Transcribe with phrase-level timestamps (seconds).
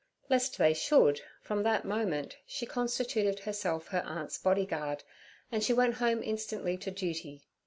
[0.29, 5.03] Lest they should, from that moment she constituted herself her aunt's bodyguard,
[5.51, 7.43] and she went home instantly to duty.